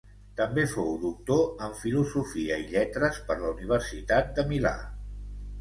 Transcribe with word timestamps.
També 0.37 0.61
fou 0.71 0.87
doctor 1.03 1.43
en 1.67 1.75
Filosofia 1.83 2.57
i 2.63 2.65
Lletres 2.73 3.23
per 3.29 3.39
la 3.45 3.53
Universitat 3.55 4.37
de 4.41 4.51
Milà. 4.55 4.77